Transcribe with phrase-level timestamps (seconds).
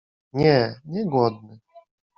[0.33, 1.59] Nie, nie głodny.